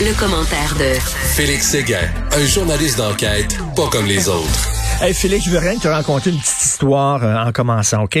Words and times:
Le, 0.00 0.18
commentaire 0.18 0.74
de 0.78 0.98
Félix 1.34 1.68
Séguin, 1.70 2.08
un 2.32 2.44
journaliste 2.46 2.98
d'enquête 2.98 3.56
pas 3.76 3.88
comme 3.88 4.06
les 4.06 4.28
autres. 4.28 4.68
Hey 5.00 5.14
Félix, 5.14 5.44
je 5.44 5.50
veux 5.50 5.58
rien 5.58 5.78
te 5.78 5.88
raconter 5.88 6.30
une 6.30 6.38
petite 6.38 6.64
histoire 6.64 7.22
euh, 7.22 7.36
en 7.36 7.52
commençant, 7.52 8.02
OK? 8.02 8.18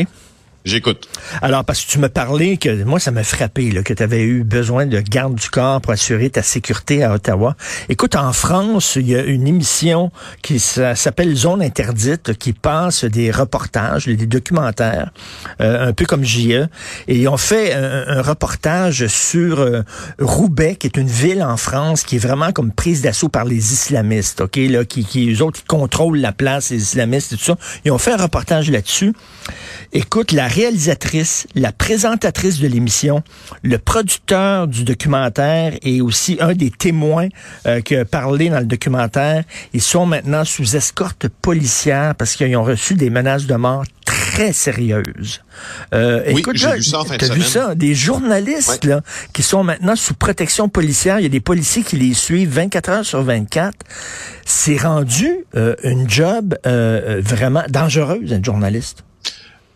J'écoute. 0.64 1.08
Alors, 1.40 1.64
parce 1.64 1.84
que 1.84 1.90
tu 1.90 1.98
me 1.98 2.08
parlais 2.08 2.56
que 2.56 2.84
moi, 2.84 3.00
ça 3.00 3.10
m'a 3.10 3.24
frappé 3.24 3.72
là, 3.72 3.82
que 3.82 3.92
tu 3.92 4.02
avais 4.02 4.22
eu 4.22 4.44
besoin 4.44 4.86
de 4.86 5.00
garde 5.00 5.34
du 5.34 5.50
corps 5.50 5.80
pour 5.80 5.92
assurer 5.92 6.30
ta 6.30 6.42
sécurité 6.42 7.02
à 7.02 7.12
Ottawa. 7.14 7.56
Écoute, 7.88 8.14
en 8.14 8.32
France, 8.32 8.94
il 8.94 9.08
y 9.08 9.16
a 9.16 9.24
une 9.24 9.48
émission 9.48 10.12
qui 10.40 10.60
s'appelle 10.60 11.34
Zone 11.34 11.62
interdite 11.62 12.34
qui 12.38 12.52
passe 12.52 13.04
des 13.04 13.32
reportages, 13.32 14.06
des 14.06 14.26
documentaires, 14.26 15.10
euh, 15.60 15.88
un 15.88 15.92
peu 15.92 16.04
comme 16.04 16.24
JE. 16.24 16.68
Et 17.08 17.18
ils 17.18 17.28
ont 17.28 17.36
fait 17.36 17.72
un, 17.72 18.22
reportage 18.22 19.08
sur 19.08 19.58
euh, 19.58 19.82
Roubaix, 20.20 20.76
qui 20.76 20.86
est 20.86 20.96
une 20.96 21.08
ville 21.08 21.42
en 21.42 21.56
France 21.56 22.04
qui 22.04 22.16
est 22.16 22.20
vraiment 22.20 22.52
comme 22.52 22.70
prise 22.70 23.02
d'assaut 23.02 23.28
par 23.28 23.44
les 23.44 23.72
islamistes, 23.72 24.42
OK? 24.42 24.56
Là, 24.56 24.84
qui, 24.84 25.04
qui, 25.04 25.32
eux 25.32 25.42
autres, 25.42 25.60
qui 25.60 25.66
contrôlent 25.66 26.20
la 26.20 26.32
place, 26.32 26.70
les 26.70 26.80
islamistes 26.80 27.32
et 27.32 27.36
tout 27.36 27.44
ça. 27.44 27.56
Ils 27.84 27.90
ont 27.90 27.98
fait 27.98 28.12
un 28.12 28.22
reportage 28.22 28.70
là-dessus. 28.70 29.12
Écoute, 29.92 30.30
la 30.30 30.51
réalisatrice, 30.52 31.46
la 31.54 31.72
présentatrice 31.72 32.60
de 32.60 32.68
l'émission, 32.68 33.22
le 33.62 33.78
producteur 33.78 34.68
du 34.68 34.84
documentaire 34.84 35.72
et 35.82 36.00
aussi 36.00 36.36
un 36.40 36.52
des 36.52 36.70
témoins 36.70 37.28
euh, 37.66 37.80
qui 37.80 37.96
a 37.96 38.04
parlé 38.04 38.50
dans 38.50 38.60
le 38.60 38.66
documentaire, 38.66 39.44
ils 39.72 39.80
sont 39.80 40.04
maintenant 40.04 40.44
sous 40.44 40.76
escorte 40.76 41.28
policière 41.28 42.14
parce 42.14 42.36
qu'ils 42.36 42.56
ont 42.56 42.64
reçu 42.64 42.94
des 42.94 43.08
menaces 43.08 43.46
de 43.46 43.54
mort 43.54 43.84
très 44.04 44.52
sérieuses. 44.52 45.40
Euh, 45.94 46.22
oui, 46.26 46.40
écoute, 46.40 46.56
j'ai 46.56 46.74
vu 46.74 46.82
ça 46.82 47.00
en 47.00 47.04
fin 47.04 47.16
de 47.16 47.32
vu 47.32 47.42
ça? 47.42 47.74
Des 47.74 47.94
journalistes 47.94 48.84
là, 48.84 49.00
qui 49.32 49.42
sont 49.42 49.64
maintenant 49.64 49.96
sous 49.96 50.14
protection 50.14 50.68
policière. 50.68 51.18
Il 51.18 51.22
y 51.22 51.26
a 51.26 51.30
des 51.30 51.40
policiers 51.40 51.82
qui 51.82 51.96
les 51.96 52.14
suivent 52.14 52.52
24 52.52 52.88
heures 52.88 53.04
sur 53.04 53.22
24. 53.22 53.74
C'est 54.44 54.76
rendu 54.76 55.30
euh, 55.54 55.74
une 55.82 56.08
job 56.08 56.56
euh, 56.66 57.20
vraiment 57.24 57.62
dangereuse, 57.68 58.32
un 58.32 58.42
journaliste. 58.42 59.04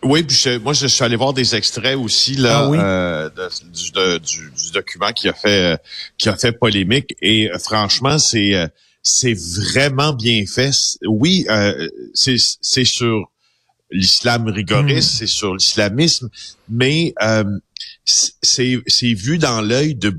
Oui, 0.03 0.23
puis 0.23 0.59
moi 0.59 0.73
je 0.73 0.87
suis 0.87 1.03
allé 1.03 1.15
voir 1.15 1.33
des 1.33 1.55
extraits 1.55 1.97
aussi 1.97 2.35
là 2.35 2.69
ah 2.69 2.73
euh, 2.73 3.29
du, 3.29 4.71
document 4.71 5.11
qui 5.11 5.27
a 5.27 5.33
fait 5.33 5.73
euh, 5.73 5.77
qui 6.17 6.29
a 6.29 6.37
fait 6.37 6.51
polémique 6.51 7.15
et 7.21 7.49
euh, 7.49 7.57
franchement 7.57 8.19
c'est 8.19 8.53
c'est 9.01 9.33
vraiment 9.33 10.13
bien 10.13 10.43
fait. 10.45 10.71
Oui, 11.07 11.47
c'est 12.13 12.35
c'est 12.61 12.85
sur 12.85 13.31
l'islam 13.89 14.47
rigoriste, 14.47 15.13
hmm. 15.13 15.17
c'est 15.17 15.27
sur 15.27 15.55
l'islamisme, 15.55 16.29
mais 16.69 17.13
c'est 18.05 18.77
c'est 18.85 19.13
vu 19.13 19.37
dans 19.37 19.61
l'œil 19.61 19.95
de, 19.95 20.15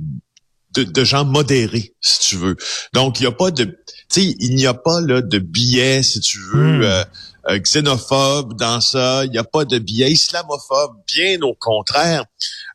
de, 0.84 0.90
de 0.90 1.04
gens 1.04 1.24
modérés, 1.24 1.94
si 2.00 2.20
tu 2.20 2.36
veux. 2.36 2.56
Donc 2.92 3.20
il 3.20 3.24
y 3.24 3.26
a 3.26 3.32
pas 3.32 3.50
de 3.50 3.64
tu 3.64 3.74
sais 4.08 4.36
il 4.38 4.54
n'y 4.54 4.66
a 4.66 4.74
pas 4.74 5.00
là 5.00 5.20
de 5.20 5.38
billets 5.38 6.02
si 6.02 6.20
tu 6.20 6.38
veux. 6.52 6.78
Hmm. 6.78 7.04
Euh, 7.48 7.58
xénophobe 7.58 8.54
dans 8.58 8.80
ça. 8.80 9.24
Il 9.24 9.30
n'y 9.30 9.38
a 9.38 9.44
pas 9.44 9.64
de 9.64 9.78
biais 9.78 10.12
islamophobe, 10.12 10.96
bien 11.06 11.40
au 11.42 11.54
contraire. 11.54 12.24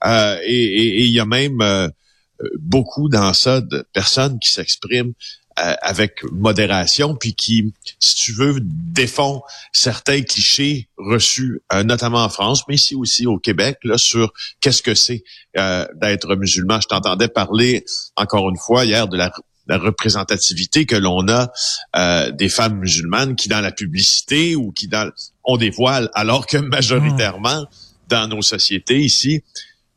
Euh, 0.06 0.38
et 0.44 1.04
il 1.06 1.12
y 1.12 1.20
a 1.20 1.26
même 1.26 1.62
euh, 1.62 1.88
beaucoup 2.60 3.08
dans 3.10 3.34
ça 3.34 3.62
de 3.62 3.86
personnes 3.94 4.40
qui 4.40 4.52
s'expriment 4.52 5.14
avec 5.56 6.24
modération, 6.32 7.16
puis 7.16 7.34
qui, 7.34 7.74
si 8.00 8.16
tu 8.16 8.34
veux, 8.34 8.58
défont 8.62 9.42
certains 9.72 10.22
clichés 10.22 10.90
reçus, 10.98 11.62
notamment 11.86 12.24
en 12.24 12.30
France, 12.30 12.64
mais 12.68 12.76
ici 12.76 12.96
aussi 12.96 13.28
au 13.28 13.38
Québec, 13.38 13.78
là, 13.84 13.98
sur 13.98 14.34
qu'est-ce 14.62 14.82
que 14.82 14.96
c'est 14.96 15.24
d'être 15.56 16.36
musulman. 16.36 16.80
Je 16.82 16.88
t'entendais 16.88 17.28
parler, 17.28 17.86
encore 18.16 18.50
une 18.50 18.58
fois, 18.58 18.86
hier, 18.86 19.08
de 19.08 19.18
la 19.18 19.32
la 19.68 19.78
représentativité 19.78 20.86
que 20.86 20.96
l'on 20.96 21.28
a 21.30 21.52
euh, 21.96 22.32
des 22.32 22.50
femmes 22.50 22.80
musulmanes 22.80 23.36
qui 23.36 23.50
dans 23.50 23.62
la 23.62 23.72
publicité 23.72 24.56
ou 24.56 24.72
qui 24.72 24.88
dans 24.88 25.10
ont 25.44 25.58
des 25.58 25.70
voiles, 25.70 26.10
alors 26.14 26.48
que 26.48 26.58
majoritairement 26.58 27.66
dans 28.10 28.28
nos 28.28 28.42
sociétés 28.42 29.00
ici, 29.00 29.44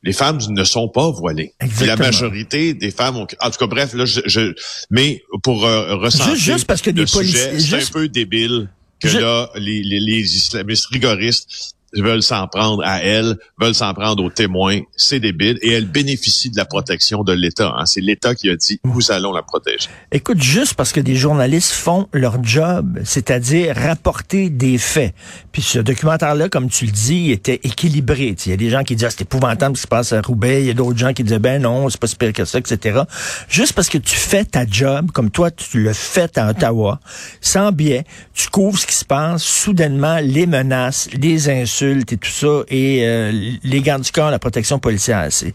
les 0.03 0.13
femmes 0.13 0.39
ne 0.51 0.65
sont 0.65 0.89
pas 0.89 1.11
voilées. 1.11 1.55
la 1.81 1.97
majorité 1.97 2.75
des 2.75 2.93
femmes 2.93 3.17
ont... 3.17 3.27
En 3.41 3.51
tout 3.51 3.59
cas, 3.59 3.67
bref, 3.67 3.93
là, 3.95 4.05
je... 4.07 4.55
mais 4.91 5.23
pour 5.47 5.65
euh, 5.65 5.95
ressentir 5.95 6.35
juste, 6.35 6.67
parce 6.67 6.83
que 6.83 6.91
des 6.91 7.07
policiers... 7.07 7.61
C'est 7.61 7.77
un 7.77 7.93
peu 7.93 8.09
débile 8.09 8.69
que 8.99 9.07
là, 9.07 9.49
les, 9.55 9.81
les, 9.85 10.01
les 10.01 10.37
islamistes 10.37 10.87
rigoristes 10.87 11.76
veulent 12.03 12.23
s'en 12.23 12.47
prendre 12.47 12.83
à 12.85 13.03
elle, 13.03 13.37
veulent 13.61 13.75
s'en 13.75 13.93
prendre 13.95 14.23
aux 14.23 14.31
témoins. 14.31 14.81
C'est 14.97 15.21
débile. 15.21 15.59
Et 15.63 15.73
elle 15.73 15.87
bénéficie 15.87 16.51
de 16.51 16.57
la 16.57 16.65
protection 16.65 17.23
de 17.25 17.33
l'État. 17.33 17.75
Hein. 17.77 17.87
C'est 17.87 18.01
l'État 18.01 18.35
qui 18.35 18.49
a 18.51 18.57
dit, 18.57 18.81
nous 18.85 19.11
allons 19.11 19.33
la 19.33 19.43
protéger. 19.43 19.89
Écoute, 20.13 20.43
juste 20.43 20.75
parce 20.75 20.93
que 20.93 21.01
des 21.01 21.17
journalistes 21.17 21.73
font 21.73 22.09
leur 22.13 22.43
job, 22.43 22.99
c'est-à-dire 23.05 23.75
rapporter 23.77 24.51
des 24.51 24.79
faits. 24.79 25.15
Puis 25.53 25.63
ce 25.63 25.79
documentaire-là, 25.79 26.49
comme 26.49 26.69
tu 26.69 26.87
le 26.87 26.93
dis, 26.93 27.31
était 27.31 27.61
équilibré. 27.63 28.35
Il 28.45 28.51
y 28.51 28.53
a 28.53 28.57
des 28.57 28.71
gens 28.71 28.83
qui 28.83 28.97
disent, 28.97 29.07
ah, 29.07 29.11
c'est 29.11 29.23
épouvantable 29.23 29.77
ce 29.77 29.83
qui 29.83 29.83
se 29.83 29.89
passe 29.89 30.13
à 30.13 30.21
Roubaix. 30.21 30.63
Il 30.63 30.67
y 30.67 30.71
a 30.71 30.75
d'autres 30.75 30.99
gens 30.99 31.13
qui 31.13 31.25
disent, 31.25 31.39
ben 31.39 31.61
non, 31.63 31.89
c'est 31.89 32.01
pas 32.01 32.07
si 32.07 32.17
pire 32.17 32.33
que 32.33 32.45
ça, 32.45 32.59
etc. 32.59 33.01
Juste 33.49 33.73
parce 33.73 33.89
que 33.89 33.99
tu 33.99 34.17
fais 34.17 34.45
ta 34.45 34.67
job, 34.67 35.11
comme 35.13 35.31
toi, 35.31 35.51
tu 35.51 35.83
le 35.83 35.93
fais 35.93 36.39
à 36.39 36.51
Ottawa, 36.51 37.01
sans 37.41 37.73
biais, 37.73 38.05
tu 38.35 38.49
couvres 38.49 38.79
ce 38.79 38.87
qui 38.87 38.95
se 38.95 39.05
passe, 39.05 39.43
soudainement, 39.43 40.19
les 40.23 40.47
menaces, 40.47 41.09
les 41.13 41.49
insultes, 41.49 41.77
et 41.87 42.17
tout 42.17 42.31
ça, 42.31 42.65
et 42.69 43.07
euh, 43.07 43.33
les 43.63 43.81
gardes 43.81 44.03
du 44.03 44.13
corps, 44.13 44.31
la 44.31 44.39
protection 44.39 44.79
policière. 44.79 45.27
C'est, 45.31 45.55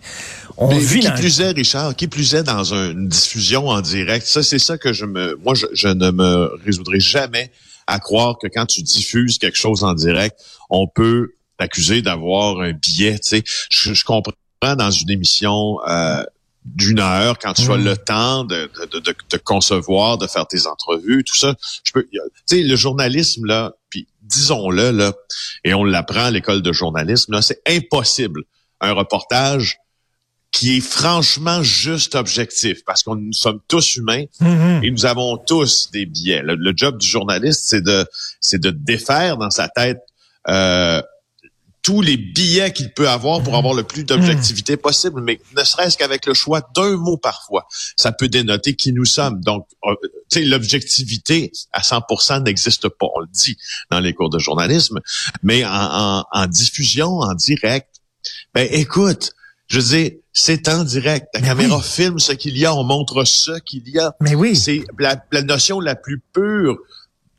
on 0.58 0.68
vit 0.78 1.00
qui 1.00 1.12
plus 1.12 1.40
est, 1.42 1.52
Richard, 1.52 1.96
qui 1.96 2.08
plus 2.08 2.34
est 2.34 2.44
dans 2.44 2.74
une 2.74 3.08
diffusion 3.08 3.68
en 3.68 3.82
direct. 3.82 4.26
Ça, 4.26 4.44
c'est 4.44 4.60
ça 4.60 4.78
que 4.78 4.94
je 4.94 5.06
me, 5.06 5.38
moi, 5.44 5.54
je, 5.56 5.88
ne 5.88 6.12
me 6.12 6.52
résoudrai 6.66 7.00
jamais 7.00 7.52
à 7.88 8.00
croire 8.00 8.38
que 8.42 8.48
quand 8.48 8.66
tu 8.66 8.82
diffuses 8.82 9.38
quelque 9.38 9.58
chose 9.58 9.84
en 9.84 9.94
direct, 9.94 10.40
on 10.70 10.88
peut 10.88 11.34
t'accuser 11.58 12.02
d'avoir 12.02 12.60
un 12.62 12.74
billet. 12.74 13.20
Tu 13.20 13.42
sais, 13.42 13.44
je, 13.70 14.04
comprends 14.04 14.34
dans 14.62 14.92
une 14.92 15.10
émission. 15.10 15.80
Euh, 15.88 16.24
d'une 16.64 17.00
heure 17.00 17.40
quand 17.40 17.54
tu 17.54 17.72
as 17.72 17.78
mm. 17.78 17.84
le 17.84 17.98
temps 17.98 18.44
de, 18.44 18.70
de, 18.94 19.00
de, 19.00 19.16
de, 19.32 19.38
concevoir, 19.38 20.20
de 20.20 20.28
faire 20.28 20.46
tes 20.46 20.68
entrevues, 20.68 21.24
tout 21.24 21.36
ça. 21.36 21.56
Je 21.84 21.92
peux, 21.92 22.04
tu 22.04 22.20
sais, 22.46 22.62
le 22.62 22.76
journalisme 22.76 23.46
là, 23.46 23.74
puis 23.90 24.08
disons-le 24.32 24.92
là, 24.92 25.14
et 25.64 25.74
on 25.74 25.84
l'apprend 25.84 26.26
à 26.26 26.32
l'école 26.32 26.62
de 26.62 26.72
journalisme 26.72 27.34
là, 27.34 27.42
c'est 27.42 27.62
impossible 27.68 28.44
un 28.80 28.94
reportage 28.94 29.78
qui 30.52 30.78
est 30.78 30.82
franchement 30.82 31.64
juste 31.64 32.16
objectif 32.16 32.84
parce 32.86 33.04
qu'on 33.04 33.16
nous 33.16 33.34
sommes 33.34 33.62
tous 33.68 33.96
humains 33.96 34.26
mm-hmm. 34.42 34.86
et 34.86 34.92
nous 34.92 35.06
avons 35.06 35.38
tous 35.38 35.90
des 35.92 36.06
biais. 36.06 36.42
Le, 36.42 36.56
le 36.56 36.74
job 36.76 36.98
du 36.98 37.08
journaliste, 37.08 37.64
c'est 37.68 37.82
de 37.82 38.06
c'est 38.42 38.60
de 38.60 38.70
défaire 38.70 39.38
dans 39.38 39.50
sa 39.50 39.70
tête 39.70 40.02
euh, 40.50 41.02
tous 41.84 42.02
les 42.02 42.18
billets 42.18 42.72
qu'il 42.74 42.94
peut 42.94 43.10
avoir 43.10 43.42
pour 43.42 43.56
avoir 43.56 43.74
le 43.74 43.84
plus 43.84 44.04
d'objectivité 44.04 44.78
possible, 44.78 45.22
mais 45.22 45.40
ne 45.58 45.64
serait-ce 45.64 45.98
qu'avec 45.98 46.26
le 46.26 46.34
choix 46.34 46.62
d'un 46.76 46.96
mot 46.96 47.18
parfois, 47.18 47.68
ça 47.96 48.12
peut 48.12 48.28
dénoter 48.28 48.76
qui 48.76 48.94
nous 48.94 49.06
sommes. 49.06 49.42
Donc, 49.42 49.68
euh, 49.86 49.96
tu 50.30 50.40
sais, 50.40 50.46
l'objectivité 50.46 51.52
à 51.72 51.82
100% 51.82 52.44
n'existe 52.44 52.88
pas, 52.88 53.08
on 53.16 53.22
le 53.22 53.28
dit 53.32 53.58
dans 53.90 54.00
les 54.00 54.14
cours 54.14 54.30
de 54.30 54.38
journalisme, 54.38 55.00
mais 55.42 55.64
en, 55.66 56.24
diffusion, 56.48 57.20
en 57.20 57.34
direct, 57.34 57.88
ben 58.54 58.68
écoute, 58.72 59.32
je 59.68 59.80
veux 59.80 59.98
dire, 59.98 60.12
c'est 60.34 60.68
en 60.70 60.84
direct. 60.84 61.28
La 61.34 61.42
caméra 61.42 61.82
filme 61.82 62.20
ce 62.20 62.34
qu'il 62.34 62.58
y 62.58 62.66
a, 62.66 62.76
on 62.76 62.84
montre 62.84 63.24
ce 63.24 63.60
qu'il 63.60 63.88
y 63.90 64.00
a. 64.00 64.14
Mais 64.22 64.36
oui. 64.36 64.56
C'est 64.56 64.84
la, 65.00 65.22
la 65.32 65.42
notion 65.42 65.80
la 65.80 65.96
plus 65.96 66.22
pure 66.34 66.78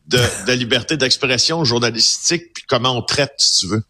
de, 0.09 0.19
de 0.47 0.53
liberté 0.53 0.97
d'expression 0.97 1.65
journalistique, 1.65 2.53
puis 2.55 2.65
comment 2.67 2.97
on 2.97 3.03
traite, 3.03 3.35
si 3.39 3.61
tu 3.61 3.67
veux. 3.69 3.85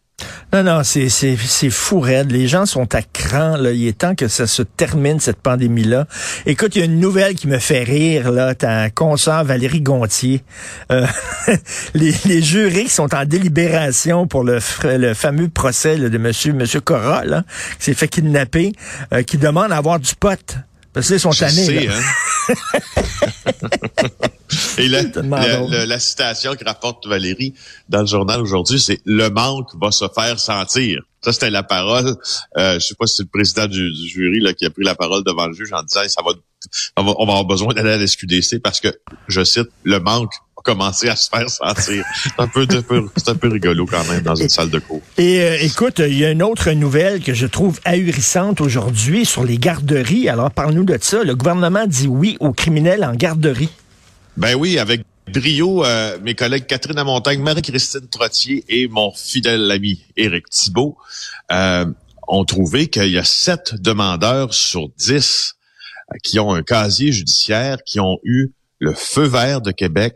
Non, 0.54 0.62
non, 0.62 0.82
c'est, 0.84 1.08
c'est, 1.08 1.34
c'est 1.36 1.70
fou 1.70 2.00
raide. 2.00 2.30
Les 2.30 2.46
gens 2.46 2.66
sont 2.66 2.94
à 2.94 3.00
cran. 3.00 3.56
Là. 3.56 3.70
Il 3.70 3.86
est 3.86 3.96
temps 3.96 4.14
que 4.14 4.28
ça 4.28 4.46
se 4.46 4.62
termine, 4.62 5.18
cette 5.18 5.38
pandémie-là. 5.38 6.06
Écoute, 6.44 6.76
il 6.76 6.80
y 6.80 6.82
a 6.82 6.84
une 6.84 7.00
nouvelle 7.00 7.34
qui 7.34 7.48
me 7.48 7.58
fait 7.58 7.82
rire. 7.82 8.30
Là. 8.30 8.54
Ta 8.54 8.90
consoeur 8.90 9.44
Valérie 9.44 9.80
Gontier. 9.80 10.44
Euh, 10.90 11.06
les, 11.94 12.12
les 12.26 12.42
jurés 12.42 12.84
qui 12.84 12.90
sont 12.90 13.14
en 13.14 13.24
délibération 13.24 14.26
pour 14.26 14.44
le, 14.44 14.58
le 14.84 15.14
fameux 15.14 15.48
procès 15.48 15.96
de 15.96 16.18
monsieur, 16.18 16.52
monsieur 16.52 16.80
Cora, 16.80 17.24
là, 17.24 17.44
qui 17.78 17.86
s'est 17.86 17.94
fait 17.94 18.08
kidnapper, 18.08 18.72
euh, 19.14 19.22
qui 19.22 19.38
demande 19.38 19.72
à 19.72 19.78
avoir 19.78 19.98
du 19.98 20.14
pot. 20.14 20.58
Parce 20.92 21.06
qu'ils 21.06 21.20
sont 21.20 21.30
tannés. 21.30 21.88
Hein? 21.88 22.54
Et 24.82 25.86
la, 25.86 25.98
citation 25.98 26.54
que 26.54 26.64
rapporte 26.64 27.06
Valérie 27.06 27.54
dans 27.88 28.00
le 28.00 28.06
journal 28.06 28.40
aujourd'hui, 28.40 28.80
c'est 28.80 29.00
«le 29.04 29.28
manque 29.30 29.68
va 29.80 29.90
se 29.90 30.06
faire 30.14 30.38
sentir». 30.38 31.00
Ça, 31.24 31.32
c'était 31.32 31.50
la 31.50 31.62
parole. 31.62 32.16
Euh, 32.56 32.74
je 32.74 32.86
sais 32.86 32.94
pas 32.98 33.06
si 33.06 33.16
c'est 33.16 33.22
le 33.22 33.28
président 33.28 33.66
du, 33.66 33.94
jury 33.94 34.40
là, 34.40 34.54
qui 34.54 34.66
a 34.66 34.70
pris 34.70 34.84
la 34.84 34.96
parole 34.96 35.22
devant 35.22 35.46
le 35.46 35.54
juge 35.54 35.72
en 35.72 35.82
disant 35.82 36.00
ça 36.08 36.20
va, 36.24 36.32
on 36.96 37.04
va, 37.04 37.32
avoir 37.32 37.44
besoin 37.44 37.72
d'aller 37.74 37.90
à 37.90 37.96
l'SQDC 37.96 38.60
parce 38.60 38.80
que, 38.80 38.88
je 39.28 39.44
cite, 39.44 39.68
le 39.84 40.00
manque 40.00 40.32
a 40.58 40.62
commencé 40.62 41.08
à 41.08 41.14
se 41.14 41.28
faire 41.30 41.48
sentir. 41.48 42.04
C'est 42.24 42.40
un 42.40 42.48
peu, 42.48 42.66
c'est 43.16 43.28
un 43.28 43.34
peu 43.36 43.48
rigolo 43.48 43.86
quand 43.86 44.04
même 44.08 44.22
dans 44.22 44.34
une 44.34 44.48
salle 44.48 44.70
de 44.70 44.80
cours. 44.80 45.02
Et 45.16 45.42
euh, 45.42 45.56
écoute, 45.60 46.00
il 46.00 46.18
y 46.18 46.24
a 46.24 46.30
une 46.30 46.42
autre 46.42 46.70
nouvelle 46.72 47.22
que 47.22 47.34
je 47.34 47.46
trouve 47.46 47.78
ahurissante 47.84 48.60
aujourd'hui 48.60 49.24
sur 49.24 49.44
les 49.44 49.58
garderies. 49.58 50.28
Alors, 50.28 50.50
parle-nous 50.50 50.84
de 50.84 50.98
ça. 51.00 51.22
Le 51.22 51.36
gouvernement 51.36 51.86
dit 51.86 52.08
oui 52.08 52.36
aux 52.40 52.52
criminels 52.52 53.04
en 53.04 53.14
garderie. 53.14 53.70
Ben 54.38 54.54
oui, 54.54 54.78
avec 54.78 55.02
brio, 55.30 55.84
euh, 55.84 56.18
mes 56.22 56.34
collègues 56.34 56.66
Catherine 56.66 56.96
Lamontagne, 56.96 57.42
Marie-Christine 57.42 58.08
Trottier 58.08 58.64
et 58.68 58.88
mon 58.88 59.12
fidèle 59.12 59.70
ami 59.70 60.02
Éric 60.16 60.48
Thibault 60.48 60.96
euh, 61.50 61.84
ont 62.28 62.44
trouvé 62.46 62.88
qu'il 62.88 63.10
y 63.10 63.18
a 63.18 63.24
sept 63.24 63.74
demandeurs 63.74 64.54
sur 64.54 64.88
dix 64.96 65.54
euh, 66.10 66.16
qui 66.22 66.40
ont 66.40 66.54
un 66.54 66.62
casier 66.62 67.12
judiciaire, 67.12 67.78
qui 67.84 68.00
ont 68.00 68.18
eu 68.24 68.52
le 68.78 68.94
feu 68.94 69.24
vert 69.24 69.60
de 69.60 69.70
Québec 69.70 70.14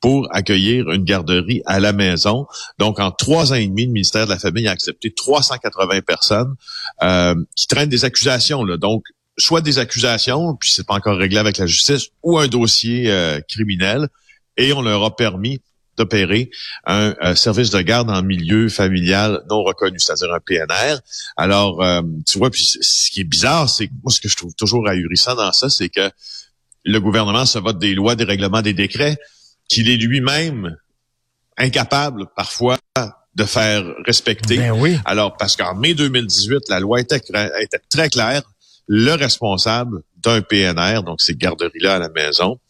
pour 0.00 0.28
accueillir 0.32 0.88
une 0.90 1.02
garderie 1.02 1.62
à 1.66 1.80
la 1.80 1.92
maison. 1.92 2.46
Donc, 2.78 3.00
en 3.00 3.10
trois 3.10 3.52
ans 3.52 3.56
et 3.56 3.66
demi, 3.66 3.86
le 3.86 3.92
ministère 3.92 4.26
de 4.26 4.30
la 4.30 4.38
Famille 4.38 4.68
a 4.68 4.70
accepté 4.70 5.12
380 5.12 6.00
personnes 6.00 6.54
qui 7.54 7.66
traînent 7.66 7.90
des 7.90 8.06
accusations. 8.06 8.64
Là. 8.64 8.78
Donc, 8.78 9.04
soit 9.38 9.60
des 9.60 9.78
accusations, 9.78 10.54
puis 10.56 10.70
c'est 10.70 10.86
pas 10.86 10.94
encore 10.94 11.18
réglé 11.18 11.38
avec 11.38 11.58
la 11.58 11.66
justice, 11.66 12.08
ou 12.22 12.38
un 12.38 12.48
dossier 12.48 13.12
criminel 13.48 14.08
et 14.56 14.72
on 14.72 14.82
leur 14.82 15.04
a 15.04 15.14
permis 15.14 15.60
d'opérer 15.96 16.50
un, 16.84 17.34
service 17.34 17.70
de 17.70 17.80
garde 17.80 18.10
en 18.10 18.22
milieu 18.22 18.68
familial 18.68 19.42
non 19.48 19.62
reconnu, 19.62 19.98
c'est-à-dire 19.98 20.32
un 20.32 20.40
PNR. 20.40 20.98
Alors, 21.36 21.82
euh, 21.82 22.02
tu 22.26 22.38
vois, 22.38 22.50
puis 22.50 22.64
ce 22.64 23.10
qui 23.10 23.20
est 23.20 23.24
bizarre, 23.24 23.68
c'est 23.68 23.90
moi 24.02 24.12
ce 24.12 24.20
que 24.20 24.28
je 24.28 24.36
trouve 24.36 24.54
toujours 24.54 24.86
ahurissant 24.88 25.34
dans 25.34 25.52
ça, 25.52 25.70
c'est 25.70 25.88
que 25.88 26.10
le 26.84 27.00
gouvernement 27.00 27.46
se 27.46 27.58
vote 27.58 27.78
des 27.78 27.94
lois, 27.94 28.14
des 28.14 28.24
règlements, 28.24 28.62
des 28.62 28.74
décrets 28.74 29.16
qu'il 29.68 29.88
est 29.88 29.96
lui-même 29.96 30.76
incapable 31.56 32.26
parfois 32.36 32.76
de 33.34 33.44
faire 33.44 33.84
respecter. 34.04 34.58
Ben 34.58 34.72
oui. 34.72 34.98
Alors, 35.04 35.36
parce 35.36 35.56
qu'en 35.56 35.74
mai 35.74 35.94
2018, 35.94 36.68
la 36.68 36.80
loi 36.80 37.00
était, 37.00 37.20
était 37.60 37.80
très 37.90 38.08
claire. 38.08 38.42
Le 38.86 39.12
responsable 39.14 40.02
d'un 40.16 40.42
PNR, 40.42 41.02
donc 41.04 41.20
ces 41.20 41.34
garderies-là 41.34 41.96
à 41.96 41.98
la 41.98 42.08
maison, 42.08 42.60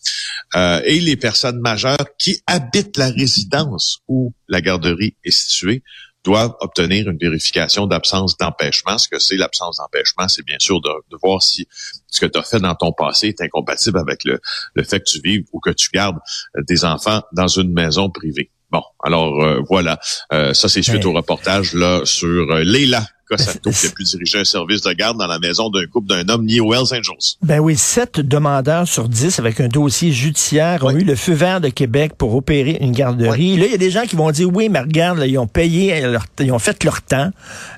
euh, 0.55 0.81
et 0.85 1.01
les 1.01 1.17
personnes 1.17 1.61
majeures 1.61 2.07
qui 2.19 2.41
habitent 2.47 2.97
la 2.97 3.11
résidence 3.11 4.01
où 4.09 4.33
la 4.49 4.61
garderie 4.61 5.17
est 5.25 5.31
située 5.31 5.83
doivent 6.25 6.57
obtenir 6.61 7.09
une 7.09 7.19
vérification 7.19 7.87
d'absence 7.87 8.37
d'empêchement. 8.37 8.99
Ce 8.99 9.09
que 9.09 9.19
c'est 9.19 9.37
l'absence 9.37 9.77
d'empêchement, 9.77 10.27
c'est 10.27 10.45
bien 10.45 10.57
sûr 10.59 10.81
de, 10.81 10.91
voir 11.23 11.41
si 11.41 11.69
ce 12.09 12.21
que 12.21 12.27
tu 12.27 12.39
as 12.39 12.43
fait 12.43 12.59
dans 12.59 12.75
ton 12.75 12.93
passé 12.93 13.29
est 13.29 13.41
incompatible 13.41 13.99
avec 13.99 14.25
le, 14.25 14.41
le 14.75 14.83
fait 14.83 15.01
que 15.01 15.05
tu 15.05 15.21
vives 15.23 15.45
ou 15.53 15.61
que 15.61 15.71
tu 15.71 15.89
gardes 15.95 16.19
des 16.67 16.85
enfants 16.85 17.23
dans 17.33 17.49
une 17.49 17.73
maison 17.73 18.11
privée. 18.11 18.51
Bon, 18.71 18.83
alors 19.05 19.41
euh, 19.43 19.61
voilà, 19.69 20.01
euh, 20.33 20.53
ça 20.53 20.69
c'est 20.69 20.83
suite 20.83 21.03
ben 21.03 21.07
au 21.07 21.13
reportage 21.13 21.73
là 21.75 22.01
sur 22.05 22.51
euh, 22.51 22.65
Leila 22.65 23.07
Cossato 23.29 23.71
qui 23.71 23.87
a 23.87 23.91
pu 23.91 24.05
diriger 24.05 24.39
un 24.39 24.45
service 24.45 24.83
de 24.83 24.93
garde 24.93 25.19
dans 25.19 25.27
la 25.27 25.39
maison 25.39 25.69
d'un 25.69 25.87
couple 25.87 26.09
d'un 26.09 26.29
homme 26.29 26.47
lié 26.47 26.61
aux 26.61 26.73
Hells 26.73 26.93
Angels. 26.93 27.37
Ben 27.43 27.59
oui, 27.59 27.77
sept 27.77 28.21
demandeurs 28.21 28.87
sur 28.87 29.09
dix 29.09 29.39
avec 29.39 29.61
un 29.61 29.69
dossier 29.69 30.13
judiciaire 30.13 30.85
ont 30.85 30.91
eu 30.91 31.05
le 31.05 31.17
feu 31.17 31.33
vert 31.33 31.61
de 31.61 31.69
Québec 31.69 32.13
pour 32.17 32.35
opérer 32.35 32.79
une 32.81 32.93
garderie. 32.93 33.57
Là, 33.57 33.67
il 33.67 33.73
y 33.73 33.75
a 33.75 33.79
des 33.79 33.91
gens 33.91 34.03
qui 34.03 34.17
vont 34.17 34.31
dire, 34.31 34.49
oui, 34.53 34.69
mais 34.69 34.81
regarde, 34.81 35.23
ils 35.27 35.39
ont 35.39 35.47
payé, 35.47 36.03
ils 36.41 36.53
ont 36.53 36.59
fait 36.59 36.85
leur 36.85 37.03
temps, 37.03 37.31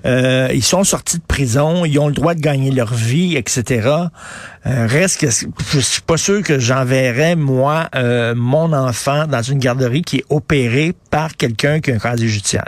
euh, 0.05 0.49
ils 0.53 0.63
sont 0.63 0.85
sortis 0.85 1.19
de 1.19 1.23
prison, 1.27 1.85
ils 1.85 1.99
ont 1.99 2.09
le 2.09 2.15
droit 2.15 2.35
de 2.35 2.41
gagner 2.41 2.71
leur 2.71 2.93
vie, 2.93 3.37
etc. 3.37 3.89
Euh, 4.67 4.87
reste 4.87 5.21
que 5.21 5.29
je 5.31 5.81
suis 5.81 6.03
pas 6.03 6.17
sûr 6.17 6.43
que 6.43 6.59
j'enverrais, 6.59 7.37
moi, 7.37 7.89
euh, 7.95 8.35
mon 8.35 8.73
enfant 8.73 9.27
dans 9.27 9.43
une 9.43 9.59
garderie 9.59 10.03
qui 10.03 10.19
est 10.19 10.25
opérée 10.29 10.95
par 11.11 11.37
quelqu'un 11.37 11.81
qui 11.81 11.91
a 11.91 11.95
un 11.95 11.99
casier 11.99 12.29
judiciaire. 12.29 12.67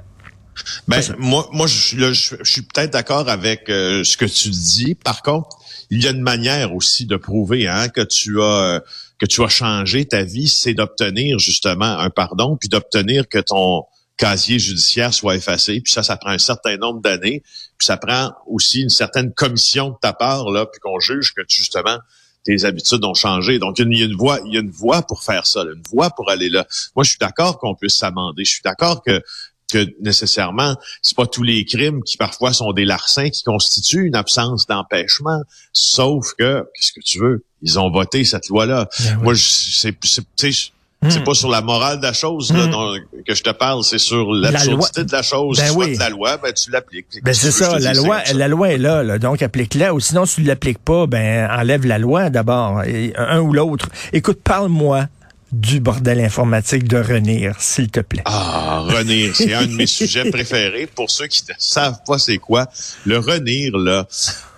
Ben, 0.88 1.00
moi, 1.18 1.48
moi, 1.52 1.66
je, 1.66 2.12
suis 2.42 2.62
peut-être 2.62 2.92
d'accord 2.92 3.28
avec 3.28 3.68
euh, 3.68 4.04
ce 4.04 4.16
que 4.16 4.24
tu 4.24 4.50
dis. 4.50 4.94
Par 4.94 5.22
contre, 5.22 5.48
il 5.90 6.02
y 6.02 6.06
a 6.06 6.10
une 6.10 6.22
manière 6.22 6.74
aussi 6.74 7.06
de 7.06 7.16
prouver 7.16 7.68
hein, 7.68 7.88
que 7.88 8.02
tu 8.02 8.40
as 8.40 8.74
euh, 8.74 8.80
que 9.18 9.26
tu 9.26 9.42
as 9.42 9.48
changé 9.48 10.06
ta 10.06 10.22
vie, 10.22 10.48
c'est 10.48 10.72
d'obtenir 10.72 11.38
justement 11.38 11.98
un 11.98 12.08
pardon, 12.08 12.56
puis 12.56 12.70
d'obtenir 12.70 13.28
que 13.28 13.38
ton 13.38 13.84
casier 14.16 14.58
judiciaire 14.58 15.12
soit 15.14 15.36
effacé. 15.36 15.80
Puis 15.80 15.92
ça, 15.92 16.02
ça 16.02 16.16
prend 16.16 16.30
un 16.30 16.38
certain 16.38 16.76
nombre 16.76 17.00
d'années. 17.00 17.42
Puis 17.78 17.86
ça 17.86 17.96
prend 17.96 18.32
aussi 18.46 18.82
une 18.82 18.90
certaine 18.90 19.32
commission 19.32 19.90
de 19.90 19.96
ta 20.00 20.12
part, 20.12 20.50
là, 20.50 20.66
puis 20.66 20.80
qu'on 20.80 21.00
juge 21.00 21.32
que 21.34 21.42
justement 21.48 21.98
tes 22.44 22.64
habitudes 22.64 23.04
ont 23.04 23.14
changé. 23.14 23.58
Donc, 23.58 23.78
il 23.78 23.98
y 23.98 24.02
a 24.02 24.06
une 24.06 24.16
voie, 24.16 24.40
il 24.46 24.54
y 24.54 24.56
a 24.56 24.60
une 24.60 24.70
voie 24.70 25.02
pour 25.02 25.22
faire 25.22 25.46
ça, 25.46 25.62
une 25.62 25.82
voie 25.90 26.10
pour 26.10 26.30
aller 26.30 26.48
là. 26.48 26.66
Moi, 26.96 27.04
je 27.04 27.10
suis 27.10 27.18
d'accord 27.18 27.58
qu'on 27.58 27.74
puisse 27.74 27.96
s'amender. 27.96 28.44
Je 28.44 28.50
suis 28.50 28.62
d'accord 28.62 29.02
que 29.02 29.22
que 29.70 29.86
nécessairement, 30.00 30.76
c'est 31.02 31.16
pas 31.16 31.26
tous 31.26 31.42
les 31.42 31.64
crimes 31.64 32.02
qui 32.02 32.16
parfois 32.16 32.52
sont 32.52 32.72
des 32.72 32.84
larcins 32.84 33.30
qui 33.30 33.42
constituent 33.42 34.06
une 34.06 34.16
absence 34.16 34.66
d'empêchement. 34.66 35.42
Sauf 35.72 36.34
que, 36.38 36.64
qu'est-ce 36.74 36.92
que 36.92 37.00
tu 37.00 37.18
veux? 37.18 37.44
Ils 37.62 37.78
ont 37.78 37.90
voté 37.90 38.24
cette 38.24 38.48
loi-là. 38.48 38.88
Ben 39.00 39.16
Moi, 39.22 39.34
c'est, 39.36 39.96
c'est, 40.02 40.72
c'est 41.08 41.24
pas 41.24 41.32
sur 41.32 41.48
la 41.48 41.62
morale 41.62 41.98
de 41.98 42.02
la 42.02 42.12
chose 42.12 42.52
là, 42.52 42.66
hmm. 42.66 43.22
que 43.26 43.34
je 43.34 43.42
te 43.42 43.50
parle, 43.50 43.82
c'est 43.84 43.98
sur 43.98 44.32
l'absurdité 44.32 45.04
de 45.04 45.12
la 45.12 45.22
chose. 45.22 45.58
Ben 45.58 45.72
oui. 45.74 45.96
la 45.96 46.10
loi, 46.10 46.36
ben 46.36 46.52
tu 46.52 46.70
l'appliques. 46.70 47.06
Ben 47.22 47.32
c'est 47.32 47.50
ça, 47.50 47.78
la 47.78 47.94
loi, 47.94 48.22
la 48.34 48.48
loi 48.48 48.70
est 48.70 48.78
là, 48.78 49.02
là 49.02 49.18
donc 49.18 49.40
applique-la. 49.40 49.94
Ou 49.94 50.00
sinon, 50.00 50.26
si 50.26 50.36
tu 50.36 50.42
l'appliques 50.42 50.78
pas, 50.78 51.06
ben 51.06 51.48
enlève 51.50 51.86
la 51.86 51.98
loi 51.98 52.28
d'abord, 52.28 52.82
un 53.16 53.40
ou 53.40 53.52
l'autre. 53.54 53.88
Écoute, 54.12 54.40
parle-moi 54.44 55.06
du 55.52 55.80
bordel 55.80 56.20
informatique 56.20 56.84
de 56.84 56.96
Renir, 56.96 57.60
s'il 57.60 57.90
te 57.90 58.00
plaît. 58.00 58.22
Ah, 58.24 58.84
Renir, 58.88 59.34
c'est 59.34 59.52
un 59.54 59.66
de 59.66 59.72
mes 59.72 59.86
sujets 59.86 60.30
préférés. 60.30 60.86
Pour 60.86 61.10
ceux 61.10 61.26
qui 61.26 61.42
ne 61.48 61.54
savent 61.58 62.00
pas 62.06 62.18
c'est 62.18 62.38
quoi, 62.38 62.68
le 63.04 63.18
Renir, 63.18 63.76
là, 63.76 64.06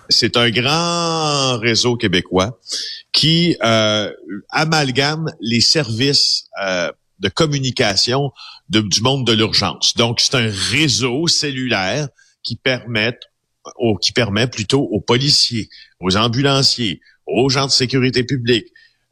c'est 0.09 0.37
un 0.37 0.49
grand 0.49 1.57
réseau 1.59 1.95
québécois 1.95 2.59
qui 3.11 3.55
euh, 3.63 4.11
amalgame 4.49 5.31
les 5.39 5.61
services 5.61 6.45
euh, 6.63 6.91
de 7.19 7.29
communication 7.29 8.31
du 8.69 9.01
monde 9.01 9.25
de 9.25 9.33
l'urgence. 9.33 9.95
Donc, 9.95 10.19
c'est 10.19 10.35
un 10.35 10.49
réseau 10.71 11.27
cellulaire 11.27 12.07
qui 12.41 12.55
permet, 12.55 13.17
qui 14.01 14.11
permet 14.11 14.47
plutôt 14.47 14.81
aux 14.81 14.99
policiers, 14.99 15.69
aux 15.99 16.17
ambulanciers, 16.17 17.01
aux 17.25 17.49
gens 17.49 17.67
de 17.67 17.71
sécurité 17.71 18.23
publique, 18.23 18.65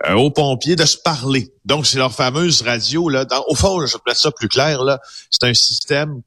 euh, 0.08 0.14
aux 0.14 0.32
pompiers 0.32 0.76
de 0.76 0.86
se 0.86 0.98
parler. 0.98 1.54
Donc, 1.66 1.86
c'est 1.86 1.98
leur 1.98 2.14
fameuse 2.14 2.62
radio. 2.62 3.10
Là, 3.10 3.26
au 3.48 3.56
fond, 3.56 3.86
je 3.86 3.98
place 3.98 4.22
ça 4.22 4.32
plus 4.32 4.48
clair, 4.48 4.84
là, 4.84 5.00
c'est 5.30 5.48
un 5.48 5.54
système 5.54 6.22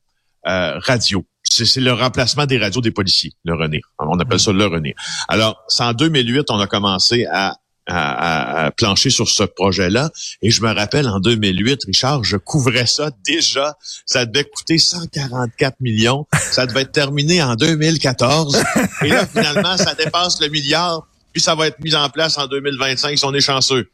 euh, 0.47 0.79
radio. 0.79 1.25
C'est 1.43 1.81
le 1.81 1.93
remplacement 1.93 2.47
des 2.47 2.59
radios 2.59 2.81
des 2.81 2.91
policiers, 2.91 3.33
le 3.45 3.55
RENIR. 3.55 3.83
On 3.99 4.19
appelle 4.19 4.41
ça 4.41 4.53
le 4.53 4.67
RENIR. 4.67 4.95
Alors, 5.29 5.63
c'est 5.69 5.85
en 5.85 5.93
2008, 5.93 6.51
on 6.51 6.59
a 6.59 6.67
commencé 6.67 7.27
à, 7.31 7.57
à, 7.87 8.71
plancher 8.77 9.11
sur 9.11 9.29
ce 9.29 9.45
projet-là. 9.45 10.11
Et 10.43 10.51
je 10.51 10.63
me 10.63 10.73
rappelle, 10.73 11.09
en 11.09 11.21
2008, 11.21 11.85
Richard, 11.87 12.25
je 12.25 12.37
couvrais 12.37 12.87
ça 12.87 13.11
déjà. 13.25 13.77
Ça 14.07 14.27
devait 14.27 14.45
coûter 14.45 14.79
144 14.79 15.81
millions. 15.81 16.27
Ça 16.33 16.67
devait 16.67 16.83
être 16.83 16.93
terminé 16.93 17.43
en 17.43 17.55
2014. 17.55 18.63
Et 19.03 19.09
là, 19.09 19.27
finalement, 19.27 19.77
ça 19.77 19.95
dépasse 19.95 20.41
le 20.41 20.49
milliard 20.49 21.07
puis 21.35 21.43
ça 21.43 21.55
va 21.55 21.67
être 21.67 21.79
mis 21.81 21.95
en 21.95 22.09
place 22.09 22.39
en 22.39 22.47
2025 22.47 23.19
si 23.19 23.25
on 23.25 23.35
est 23.35 23.41
chanceux. 23.41 23.91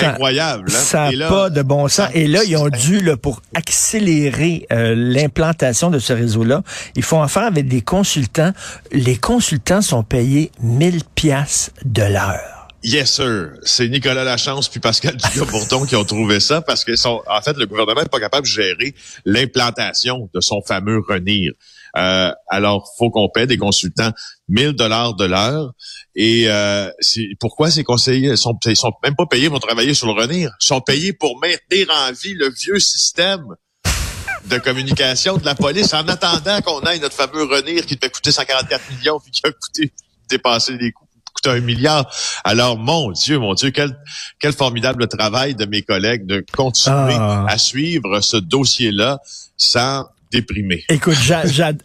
Incroyable. 0.00 0.70
Hein? 0.70 0.78
Ça 0.78 1.10
n'a 1.10 1.28
pas 1.28 1.50
de 1.50 1.62
bon 1.62 1.88
sens. 1.88 2.08
Et 2.14 2.28
là, 2.28 2.44
ils 2.44 2.56
ont 2.56 2.68
dû, 2.68 3.00
là, 3.00 3.16
pour 3.16 3.42
accélérer 3.54 4.66
euh, 4.72 4.94
l'implantation 4.96 5.90
de 5.90 5.98
ce 5.98 6.12
réseau-là, 6.12 6.62
ils 6.94 7.02
font 7.02 7.20
affaire 7.20 7.42
avec 7.42 7.66
des 7.66 7.82
consultants. 7.82 8.52
Les 8.92 9.16
consultants 9.16 9.82
sont 9.82 10.04
payés 10.04 10.52
1000 10.62 11.02
pièces 11.16 11.72
de 11.84 12.02
l'heure. 12.02 12.68
Yes, 12.84 13.12
sir. 13.12 13.50
C'est 13.64 13.88
Nicolas 13.88 14.22
Lachance 14.22 14.68
puis 14.68 14.78
Pascal 14.78 15.16
Dugas-Bourdon 15.32 15.84
qui 15.84 15.96
ont 15.96 16.04
trouvé 16.04 16.38
ça 16.38 16.60
parce 16.60 16.84
que 16.84 16.94
sont, 16.94 17.22
en 17.26 17.40
fait, 17.40 17.56
le 17.56 17.66
gouvernement 17.66 18.02
n'est 18.02 18.08
pas 18.08 18.20
capable 18.20 18.46
de 18.46 18.52
gérer 18.52 18.94
l'implantation 19.24 20.30
de 20.32 20.40
son 20.40 20.62
fameux 20.62 21.00
RENIR. 21.00 21.52
Euh, 21.96 22.30
alors, 22.48 22.88
faut 22.96 23.10
qu'on 23.10 23.28
paie 23.28 23.46
des 23.46 23.58
consultants 23.58 24.12
1000 24.48 24.72
dollars 24.72 25.14
de 25.14 25.24
l'heure. 25.24 25.72
Et 26.14 26.44
euh, 26.48 26.90
pourquoi 27.40 27.70
ces 27.70 27.84
conseillers 27.84 28.36
sont, 28.36 28.58
ils 28.66 28.76
sont 28.76 28.92
même 29.02 29.14
pas 29.16 29.26
payés 29.26 29.50
pour 29.50 29.60
travailler 29.60 29.94
sur 29.94 30.06
le 30.06 30.20
RENIR? 30.20 30.50
Ils 30.62 30.66
sont 30.66 30.80
payés 30.80 31.12
pour 31.12 31.38
maintenir 31.40 31.88
en 31.90 32.12
vie 32.12 32.34
le 32.34 32.50
vieux 32.50 32.78
système 32.78 33.44
de 34.46 34.58
communication 34.58 35.36
de 35.36 35.44
la 35.44 35.54
police 35.54 35.92
en 35.92 36.06
attendant 36.08 36.60
qu'on 36.62 36.80
ait 36.82 36.98
notre 36.98 37.14
fameux 37.14 37.44
RENIR 37.44 37.84
qui 37.86 37.96
devait 37.96 38.10
coûter 38.10 38.32
144 38.32 38.90
millions 38.92 39.20
puis 39.20 39.30
qui 39.30 39.42
a 39.44 39.52
coûté 39.52 39.92
dépasser 40.28 40.76
les 40.76 40.92
coûts 40.92 41.04
coûte 41.38 41.52
un 41.52 41.60
milliard. 41.60 42.10
Alors, 42.44 42.78
mon 42.78 43.12
Dieu, 43.12 43.38
mon 43.38 43.54
Dieu, 43.54 43.70
quel, 43.70 43.96
quel 44.40 44.52
formidable 44.52 45.06
travail 45.08 45.54
de 45.54 45.66
mes 45.66 45.82
collègues 45.82 46.26
de 46.26 46.44
continuer 46.56 47.14
ah. 47.14 47.46
à 47.48 47.58
suivre 47.58 48.20
ce 48.20 48.36
dossier-là 48.36 49.18
sans 49.56 50.06
déprimé. 50.30 50.84
Écoute, 50.88 51.16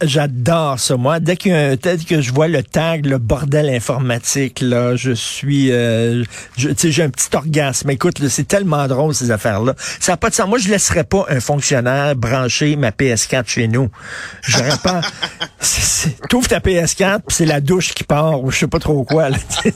j'adore 0.01 0.79
ça, 0.79 0.97
moi. 0.97 1.19
Dès, 1.19 1.38
qu'il 1.38 1.77
que 2.07 2.21
je 2.21 2.33
vois 2.33 2.47
le 2.47 2.63
tag, 2.63 3.05
le 3.05 3.17
bordel 3.17 3.69
informatique, 3.69 4.62
là, 4.62 4.95
je 4.95 5.12
suis... 5.12 5.71
Euh, 5.71 6.23
tu 6.57 6.73
sais, 6.75 6.91
j'ai 6.91 7.03
un 7.03 7.09
petit 7.09 7.35
orgasme. 7.35 7.89
Écoute, 7.89 8.27
c'est 8.27 8.47
tellement 8.47 8.88
drôle, 8.88 9.13
ces 9.13 9.31
affaires-là. 9.31 9.75
Ça 10.00 10.13
n'a 10.13 10.17
pas 10.17 10.29
de 10.29 10.35
sens. 10.35 10.47
Moi, 10.47 10.59
je 10.59 10.69
laisserais 10.69 11.03
pas 11.03 11.25
un 11.29 11.39
fonctionnaire 11.39 12.15
brancher 12.15 12.75
ma 12.75 12.91
PS4 12.91 13.47
chez 13.47 13.67
nous. 13.67 13.89
J'aurais 14.41 14.77
pas... 14.83 15.01
T'ouvres 16.29 16.47
ta 16.47 16.59
PS4, 16.59 17.21
c'est 17.29 17.45
la 17.45 17.62
douche 17.62 17.93
qui 17.93 18.03
part, 18.03 18.43
ou 18.43 18.51
je 18.51 18.59
sais 18.59 18.67
pas 18.67 18.79
trop 18.79 19.03
quoi. 19.03 19.29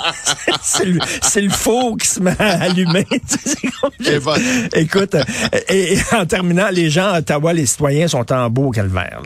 c'est 0.61 0.85
le, 0.85 0.99
le 1.35 1.49
four 1.49 1.97
qui 1.97 2.07
se 2.07 2.19
met 2.19 2.35
à 2.39 2.63
allumer. 2.63 3.05
Écoute, 4.73 5.15
et, 5.69 5.97
en 6.11 6.25
terminant, 6.25 6.69
les 6.71 6.89
gens 6.89 7.13
à 7.13 7.19
Ottawa, 7.19 7.53
les 7.53 7.65
citoyens 7.65 8.07
sont 8.07 8.31
en 8.31 8.49
calvaire. 8.71 9.21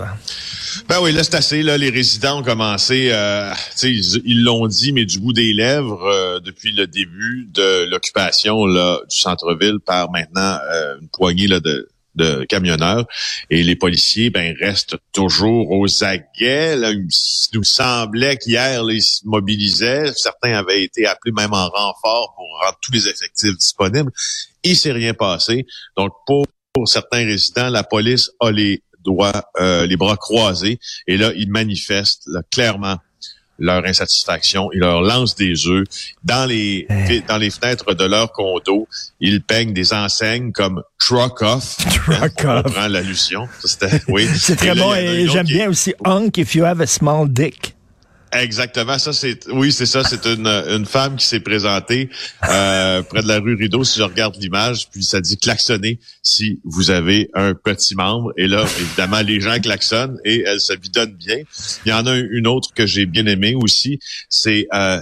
Ben 0.88 1.00
oui, 1.02 1.12
là 1.12 1.24
c'est 1.24 1.36
assez. 1.36 1.64
Là, 1.64 1.78
les 1.78 1.90
résidents 1.90 2.40
ont 2.40 2.44
commencé, 2.44 3.10
euh, 3.12 3.54
ils 3.84 4.44
l'ont 4.44 4.68
dit, 4.68 4.94
mais 4.94 5.06
du 5.06 5.20
bout 5.20 5.34
des 5.34 5.54
lèvres 5.54 6.06
euh, 6.06 6.40
depuis 6.40 6.72
le 6.72 6.88
début 6.88 7.48
de 7.52 7.90
l'occupation 7.90 8.66
là 8.66 9.00
du 9.10 9.18
centre-ville 9.18 9.80
par 9.86 10.12
maintenant 10.12 10.58
euh, 10.72 11.00
une 11.02 11.10
poignée 11.10 11.48
là, 11.48 11.60
de, 11.60 11.90
de 12.16 12.46
camionneurs 12.46 13.06
et 13.50 13.64
les 13.64 13.76
policiers 13.76 14.30
ben 14.30 14.56
restent 14.60 14.98
toujours 15.14 15.72
aux 15.72 16.04
aguets. 16.04 16.76
Là, 16.76 16.92
il 16.92 17.08
nous 17.54 17.64
semblait 17.64 18.38
qu'hier 18.38 18.84
ils 18.90 19.02
se 19.02 19.22
mobilisaient. 19.26 20.12
Certains 20.16 20.54
avaient 20.54 20.84
été 20.84 21.06
appelés 21.06 21.34
même 21.34 21.54
en 21.54 21.70
renfort 21.70 22.34
pour 22.36 22.48
rendre 22.64 22.78
tous 22.82 22.92
les 22.94 23.08
effectifs 23.08 23.58
disponibles. 23.58 24.12
Il 24.64 24.76
s'est 24.76 24.92
rien 24.92 25.14
passé. 25.14 25.66
Donc 25.98 26.12
pour, 26.26 26.46
pour 26.74 26.88
certains 26.88 27.26
résidents, 27.26 27.70
la 27.70 27.84
police 27.84 28.32
a 28.40 28.52
les 28.52 28.84
doit 29.04 29.50
euh, 29.60 29.86
les 29.86 29.98
bras 29.98 30.18
croisés. 30.18 30.80
Et 31.08 31.18
là, 31.18 31.32
ils 31.36 31.50
manifestent 31.50 32.30
clairement 32.52 32.98
leur 33.62 33.86
insatisfaction. 33.86 34.70
Ils 34.74 34.80
leur 34.80 35.02
lancent 35.02 35.36
des 35.36 35.68
œufs 35.68 35.86
dans 36.24 36.46
les 36.46 36.88
eh. 36.90 37.22
dans 37.28 37.38
les 37.38 37.52
fenêtres 37.52 37.94
de 37.94 38.06
leur 38.06 38.32
condo. 38.32 38.88
Ils 39.20 39.42
peignent 39.42 39.74
des 39.74 39.94
enseignes 39.94 40.52
comme 40.52 40.82
truck 41.00 41.42
off. 41.42 41.78
Truck 41.78 42.46
off. 42.46 42.64
On 42.66 42.72
prend 42.72 42.88
l'allusion. 42.88 43.48
Oui. 44.08 44.28
C'est 44.36 44.56
très 44.56 44.76
bon. 44.76 44.94
Et 44.96 45.28
j'aime 45.28 45.46
bien 45.46 45.70
aussi 45.70 45.94
Hunk 46.04 46.38
if 46.38 46.56
you 46.56 46.66
have 46.66 46.82
a 46.82 46.88
small 46.88 47.30
dick. 47.30 47.76
Exactement, 48.34 48.98
ça 48.98 49.12
c'est 49.12 49.46
oui 49.50 49.74
c'est 49.74 49.86
ça, 49.86 50.04
c'est 50.06 50.26
une, 50.26 50.48
une 50.48 50.86
femme 50.86 51.18
qui 51.18 51.26
s'est 51.26 51.42
présentée 51.42 52.10
euh, 52.50 53.02
près 53.02 53.22
de 53.22 53.28
la 53.28 53.40
rue 53.40 53.56
Rideau 53.56 53.84
si 53.84 54.00
je 54.00 54.04
regarde 54.04 54.38
l'image, 54.38 54.88
puis 54.90 55.04
ça 55.04 55.20
dit 55.20 55.38
klaxonner 55.38 56.00
si 56.24 56.62
vous 56.64 56.92
avez 56.92 57.30
un 57.34 57.54
petit 57.54 57.94
membre 57.94 58.32
et 58.38 58.48
là 58.48 58.66
évidemment 58.80 59.20
les 59.20 59.42
gens 59.42 59.60
klaxonnent 59.60 60.18
et 60.24 60.44
elle 60.48 60.62
se 60.62 60.74
bidonne 60.74 61.14
bien. 61.14 61.40
Il 61.86 61.90
y 61.90 61.94
en 61.94 62.06
a 62.08 62.16
une 62.16 62.48
autre 62.48 62.74
que 62.74 62.86
j'ai 62.86 63.06
bien 63.06 63.26
aimée 63.26 63.54
aussi, 63.54 64.00
c'est 64.30 64.66
euh, 64.74 65.02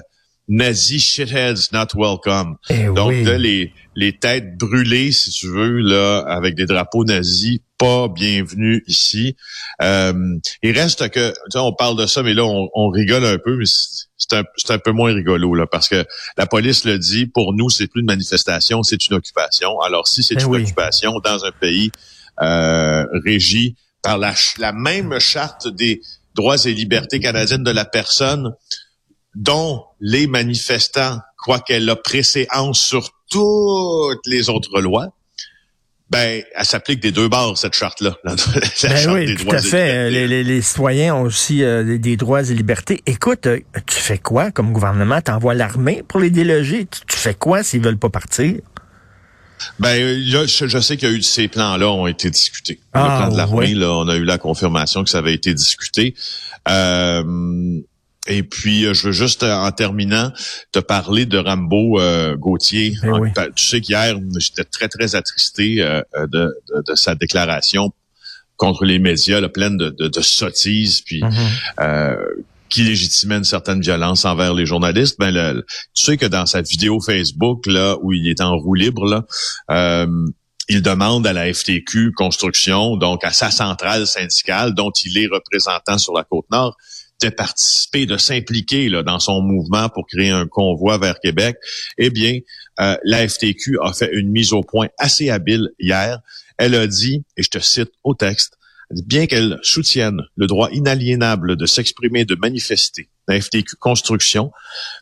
Nazi 0.49 0.99
shitheads 0.99 1.71
not 1.71 1.95
welcome. 1.95 2.57
Eh 2.69 2.87
Donc 2.87 3.11
les 3.11 3.71
les 3.95 4.17
têtes 4.17 4.57
brûlées 4.57 5.11
si 5.11 5.29
tu 5.29 5.47
veux 5.47 5.79
là 5.79 6.19
avec 6.27 6.55
des 6.55 6.65
drapeaux 6.65 7.05
nazis 7.05 7.59
pas 7.79 8.09
bienvenue 8.09 8.83
ici. 8.87 9.37
Euh, 9.81 10.13
il 10.61 10.77
reste 10.77 11.09
que, 11.09 11.29
tu 11.29 11.35
sais, 11.51 11.59
on 11.59 11.73
parle 11.73 11.97
de 11.97 12.05
ça, 12.05 12.21
mais 12.23 12.33
là, 12.33 12.43
on, 12.43 12.89
rigole 12.89 13.23
un 13.23 13.37
peu, 13.37 13.55
mais 13.55 13.63
c'est 13.65 14.33
un, 14.33 14.43
un, 14.67 14.79
peu 14.79 14.91
moins 14.91 15.13
rigolo, 15.13 15.55
là, 15.55 15.65
parce 15.65 15.87
que 15.87 16.05
la 16.37 16.45
police 16.45 16.83
le 16.83 16.99
dit, 16.99 17.25
pour 17.25 17.53
nous, 17.53 17.69
c'est 17.69 17.87
plus 17.87 18.01
une 18.01 18.07
manifestation, 18.07 18.83
c'est 18.83 19.07
une 19.07 19.15
occupation. 19.15 19.79
Alors, 19.79 20.09
si 20.09 20.23
c'est 20.23 20.35
eh 20.37 20.43
une 20.43 20.55
occupation 20.55 21.19
dans 21.23 21.45
un 21.45 21.51
pays 21.51 21.91
euh, 22.41 23.05
régi 23.23 23.77
par 24.03 24.17
la, 24.17 24.33
la 24.57 24.73
même 24.73 25.17
charte 25.19 25.69
des 25.69 26.01
droits 26.35 26.57
et 26.65 26.73
libertés 26.73 27.21
canadiennes 27.21 27.63
de 27.63 27.71
la 27.71 27.85
personne, 27.85 28.51
dont 29.39 29.85
les 30.01 30.27
manifestants 30.27 31.17
croient 31.37 31.61
qu'elle 31.61 31.89
a 31.89 31.95
préséance 31.95 32.81
sur 32.81 33.09
toutes 33.29 34.27
les 34.27 34.49
autres 34.49 34.81
lois, 34.81 35.07
ben, 36.09 36.43
elle 36.55 36.65
s'applique 36.65 36.99
des 36.99 37.11
deux 37.11 37.29
bords, 37.29 37.57
cette 37.57 37.75
charte-là. 37.75 38.17
ben 38.25 39.13
oui, 39.13 39.35
tout 39.35 39.49
à 39.49 39.61
fait. 39.61 40.09
Les, 40.09 40.43
les, 40.43 40.61
citoyens 40.61 41.15
ont 41.15 41.21
aussi 41.21 41.63
euh, 41.63 41.97
des 41.97 42.17
droits 42.17 42.41
et 42.41 42.53
libertés. 42.53 43.01
Écoute, 43.05 43.47
euh, 43.47 43.59
tu 43.85 43.95
fais 43.95 44.17
quoi 44.17 44.51
comme 44.51 44.73
gouvernement? 44.73 45.21
T'envoies 45.21 45.53
l'armée 45.53 46.03
pour 46.05 46.19
les 46.19 46.31
déloger? 46.31 46.87
Tu, 47.07 47.17
fais 47.17 47.35
quoi 47.35 47.63
s'ils 47.63 47.81
veulent 47.81 47.99
pas 47.99 48.09
partir? 48.09 48.55
Ben, 49.77 50.01
là, 50.01 50.45
je, 50.47 50.79
sais 50.79 50.97
qu'il 50.97 51.09
y 51.09 51.11
a 51.11 51.15
eu 51.15 51.21
ces 51.21 51.47
plans-là 51.47 51.89
ont 51.89 52.07
été 52.07 52.29
discutés. 52.29 52.79
le 52.93 52.99
ah, 52.99 53.17
plan 53.19 53.31
de 53.31 53.37
l'armée, 53.37 53.73
là, 53.73 53.91
on 53.91 54.07
a 54.09 54.15
eu 54.15 54.25
la 54.25 54.37
confirmation 54.37 55.03
que 55.03 55.09
ça 55.09 55.19
avait 55.19 55.33
été 55.33 55.53
discuté. 55.53 56.15
Euh, 56.67 57.81
et 58.27 58.43
puis, 58.43 58.85
euh, 58.85 58.93
je 58.93 59.07
veux 59.07 59.11
juste, 59.11 59.43
euh, 59.43 59.53
en 59.53 59.71
terminant, 59.71 60.31
te 60.71 60.79
parler 60.79 61.25
de 61.25 61.37
Rambo 61.37 61.99
euh, 61.99 62.35
Gauthier. 62.35 62.93
Eh 63.03 63.49
tu 63.55 63.65
sais 63.65 63.81
qu'hier, 63.81 64.17
j'étais 64.37 64.65
très, 64.65 64.87
très 64.87 65.15
attristé 65.15 65.77
de, 65.77 66.55
sa 66.95 67.15
déclaration 67.15 67.91
contre 68.57 68.83
les 68.83 68.99
médias, 68.99 69.39
là, 69.39 69.47
pleine 69.47 69.77
de, 69.77 69.89
de, 69.89 70.21
sottises, 70.21 71.01
puis 71.01 71.21
mm-hmm. 71.21 72.25
qui 72.67 72.83
légitimait 72.83 73.37
une 73.37 73.45
certaine 73.45 73.79
violence 73.79 74.25
envers 74.25 74.53
les 74.53 74.65
journalistes. 74.65 75.15
Ben, 75.17 75.63
tu 75.93 76.05
sais 76.05 76.17
que 76.17 76.25
dans 76.25 76.45
sa 76.45 76.61
vidéo 76.61 76.99
Facebook, 76.99 77.65
là, 77.67 77.95
où 78.01 78.11
il 78.11 78.27
est 78.27 78.41
en 78.41 78.57
roue 78.57 78.75
libre, 78.75 79.05
là, 79.05 80.05
il 80.67 80.81
demande 80.83 81.25
à 81.25 81.33
la 81.33 81.51
FTQ 81.51 82.11
Construction, 82.11 82.97
donc 82.97 83.23
à 83.23 83.31
sa 83.31 83.49
centrale 83.49 84.05
syndicale, 84.05 84.75
dont 84.75 84.91
il 85.03 85.17
est 85.17 85.27
représentant 85.27 85.97
sur 85.97 86.13
la 86.13 86.23
côte 86.23 86.45
nord, 86.51 86.77
de 87.21 87.29
participer, 87.29 88.05
de 88.05 88.17
s'impliquer 88.17 88.89
dans 89.03 89.19
son 89.19 89.41
mouvement 89.41 89.89
pour 89.89 90.07
créer 90.07 90.29
un 90.31 90.47
convoi 90.47 90.97
vers 90.97 91.19
Québec, 91.19 91.57
eh 91.97 92.09
bien, 92.09 92.39
euh, 92.79 92.95
la 93.03 93.27
FTQ 93.27 93.77
a 93.83 93.93
fait 93.93 94.09
une 94.13 94.29
mise 94.29 94.53
au 94.53 94.61
point 94.61 94.87
assez 94.97 95.29
habile 95.29 95.69
hier. 95.79 96.19
Elle 96.57 96.75
a 96.75 96.87
dit, 96.87 97.23
et 97.37 97.43
je 97.43 97.49
te 97.49 97.59
cite 97.59 97.91
au 98.03 98.13
texte, 98.13 98.57
bien 98.91 99.27
qu'elle 99.27 99.59
soutienne 99.61 100.21
le 100.35 100.47
droit 100.47 100.69
inaliénable 100.71 101.55
de 101.55 101.65
s'exprimer 101.65 102.21
et 102.21 102.25
de 102.25 102.35
manifester, 102.35 103.09
la 103.27 103.39
FTQ 103.39 103.75
Construction 103.79 104.51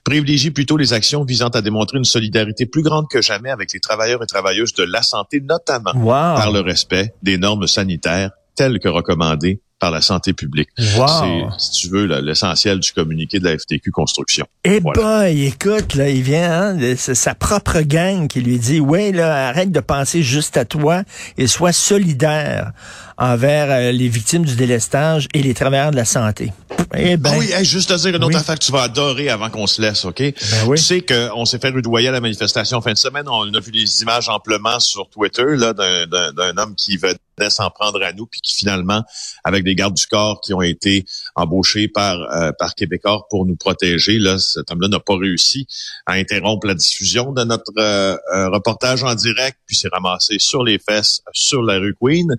privilégie 0.04 0.52
plutôt 0.52 0.76
les 0.76 0.94
actions 0.94 1.24
visant 1.24 1.48
à 1.50 1.62
démontrer 1.62 1.98
une 1.98 2.04
solidarité 2.04 2.66
plus 2.66 2.82
grande 2.82 3.06
que 3.10 3.22
jamais 3.22 3.50
avec 3.50 3.72
les 3.72 3.80
travailleurs 3.80 4.22
et 4.22 4.28
travailleuses 4.28 4.74
de 4.74 4.84
la 4.84 5.02
santé, 5.04 5.40
notamment 5.40 5.94
par 5.94 6.52
le 6.52 6.60
respect 6.60 7.14
des 7.24 7.38
normes 7.38 7.68
sanitaires 7.68 8.32
telles 8.56 8.80
que 8.80 8.90
recommandées 8.90 9.62
par 9.80 9.92
la 9.92 10.02
santé 10.02 10.34
publique. 10.34 10.70
C'est, 10.78 11.46
si 11.58 11.72
tu 11.72 11.90
veux, 11.90 12.06
l'essentiel 12.22 12.80
du 12.80 12.92
communiqué 12.92 13.40
de 13.40 13.46
la 13.46 13.58
FTQ 13.58 13.92
Construction. 13.92 14.48
Eh 14.64 14.80
ben, 14.80 15.26
écoute, 15.26 15.94
là, 15.96 16.10
il 16.10 16.24
vient, 16.24 16.52
hein, 16.52 16.96
c'est 16.98 17.16
sa 17.16 17.36
propre 17.36 17.82
gang 17.82 18.28
qui 18.28 18.42
lui 18.42 18.58
dit, 18.60 18.80
ouais, 18.80 19.12
là, 19.12 19.48
arrête 19.48 19.72
de 19.72 19.80
penser 19.80 20.24
juste 20.24 20.58
à 20.58 20.66
toi 20.66 21.04
et 21.38 21.48
sois 21.48 21.72
solidaire 21.72 22.72
envers 23.18 23.72
euh, 23.72 23.92
les 23.92 24.08
victimes 24.08 24.46
du 24.46 24.56
délestage 24.56 25.28
et 25.34 25.42
les 25.42 25.54
travailleurs 25.54 25.92
de 25.92 25.96
la 25.96 26.06
santé. 26.06 26.52
Eh 26.96 27.18
ben, 27.18 27.32
ah 27.34 27.38
oui, 27.38 27.66
juste 27.66 27.92
à 27.92 27.98
dire 27.98 28.16
une 28.16 28.24
autre 28.24 28.38
affaire 28.38 28.58
que 28.58 28.64
tu 28.64 28.72
vas 28.72 28.84
adorer 28.84 29.30
avant 29.30 29.50
qu'on 29.50 29.68
se 29.68 29.82
laisse, 29.82 30.06
OK? 30.06 30.20
Ben 30.20 30.34
oui. 30.68 30.78
Tu 30.78 30.84
sais 30.84 31.02
qu'on 31.02 31.46
s'est 31.46 31.60
fait 31.60 31.70
rudoyer 31.70 32.08
à 32.08 32.12
la 32.12 32.22
manifestation 32.22 32.78
en 32.78 32.82
fin 32.82 32.94
de 32.94 32.98
semaine. 32.98 33.28
On 33.28 33.54
a 33.54 33.60
vu 33.60 33.72
des 33.72 34.02
images 34.02 34.30
amplement 34.30 34.80
sur 34.80 35.10
Twitter 35.10 35.46
là 35.48 35.74
d'un 35.74 36.58
homme 36.58 36.76
qui 36.76 36.98
venait 36.98 37.50
s'en 37.50 37.70
prendre 37.70 38.02
à 38.04 38.14
nous, 38.14 38.26
puis 38.26 38.40
qui 38.42 38.56
finalement, 38.56 39.04
avec 39.44 39.64
des 39.64 39.76
gardes 39.76 39.96
du 39.96 40.06
corps 40.08 40.40
qui 40.42 40.54
ont 40.54 40.62
été 40.62 41.06
embauchés 41.38 41.88
par 41.88 42.20
euh, 42.34 42.52
par 42.58 42.76
Québécois 42.76 43.28
pour 43.30 43.46
nous 43.46 43.56
protéger, 43.56 44.20
là, 44.20 44.38
cet 44.40 44.72
homme-là 44.72 44.90
n'a 44.90 45.00
pas 45.00 45.16
réussi 45.16 45.68
à 46.06 46.14
interrompre 46.14 46.68
la 46.68 46.74
diffusion 46.74 47.32
de 47.32 47.44
notre 47.44 47.72
euh, 47.78 48.18
reportage 48.50 49.04
en 49.04 49.16
direct, 49.16 49.58
puis 49.66 49.76
s'est 49.76 49.90
ramassé 49.92 50.38
sur 50.40 50.64
les 50.64 50.80
fesses 50.80 51.22
sur 51.32 51.62
la 51.62 51.78
rue 51.78 51.96
Queen. 52.02 52.36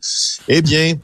Eh 0.48 0.60
bien, 0.60 0.94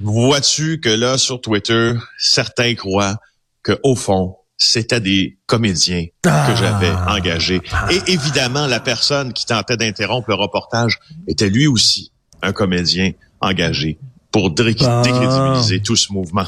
vois-tu 0.00 0.80
que 0.80 0.90
là, 0.90 1.16
sur 1.16 1.40
Twitter, 1.40 1.92
certains 2.18 2.74
croient 2.74 3.16
que 3.62 3.78
au 3.82 3.94
fond, 3.94 4.36
c'était 4.58 5.00
des 5.00 5.38
comédiens 5.46 6.06
que 6.22 6.28
ah. 6.28 6.54
j'avais 6.54 6.92
engagés. 7.08 7.60
Et 7.90 8.12
évidemment, 8.12 8.66
la 8.66 8.80
personne 8.80 9.32
qui 9.32 9.46
tentait 9.46 9.76
d'interrompre 9.76 10.30
le 10.30 10.34
reportage 10.34 10.98
était 11.28 11.50
lui 11.50 11.66
aussi 11.66 12.12
un 12.42 12.52
comédien 12.52 13.12
engagé 13.40 13.98
pour 14.32 14.50
décrédibiliser 14.50 15.80
tout 15.80 15.96
ce 15.96 16.12
mouvement. 16.12 16.46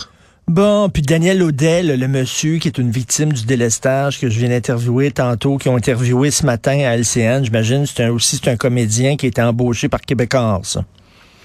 Bon, 0.48 0.88
puis 0.88 1.02
Daniel 1.02 1.42
Odell, 1.42 2.00
le 2.00 2.08
monsieur 2.08 2.56
qui 2.56 2.68
est 2.68 2.78
une 2.78 2.90
victime 2.90 3.34
du 3.34 3.44
délestage 3.44 4.18
que 4.18 4.30
je 4.30 4.38
viens 4.38 4.48
d'interviewer 4.48 5.10
tantôt, 5.10 5.58
qui 5.58 5.68
ont 5.68 5.76
interviewé 5.76 6.30
ce 6.30 6.46
matin 6.46 6.78
à 6.86 6.96
LCN, 6.96 7.44
j'imagine, 7.44 7.84
c'est 7.84 8.08
aussi 8.08 8.40
c'est 8.42 8.50
un 8.50 8.56
comédien 8.56 9.18
qui 9.18 9.26
a 9.26 9.28
été 9.28 9.42
embauché 9.42 9.90
par 9.90 10.00
Québécois, 10.00 10.60
ça. 10.62 10.84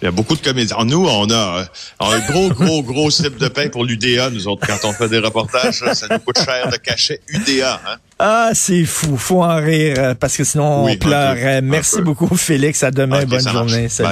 Il 0.02 0.06
y 0.06 0.08
a 0.10 0.12
beaucoup 0.12 0.36
de 0.36 0.42
comédiens. 0.42 0.84
Nous, 0.84 1.06
on 1.06 1.32
a 1.32 1.66
un 2.02 2.20
gros, 2.30 2.50
gros, 2.50 2.84
gros 2.84 3.10
slip 3.10 3.38
de 3.38 3.48
pain 3.48 3.70
pour 3.70 3.86
l'UDA, 3.86 4.30
nous 4.32 4.50
autres, 4.50 4.68
quand 4.68 4.86
on 4.86 4.92
fait 4.92 5.08
des 5.08 5.20
reportages. 5.20 5.82
Ça 5.94 6.08
nous 6.12 6.20
coûte 6.20 6.40
cher 6.44 6.70
de 6.70 6.76
cachet 6.76 7.22
UDA. 7.30 7.80
Hein? 7.88 7.96
Ah, 8.20 8.50
c'est 8.54 8.84
fou. 8.84 9.16
Faut 9.16 9.44
en 9.44 9.56
rire, 9.56 10.16
parce 10.20 10.36
que 10.36 10.44
sinon 10.44 10.86
on 10.86 10.96
pleure. 10.98 11.62
Merci 11.64 12.02
beaucoup, 12.02 12.36
Félix. 12.36 12.84
À 12.84 12.92
demain. 12.92 13.24
Bonne 13.24 13.48
journée. 13.48 13.88
Salut. 13.88 14.10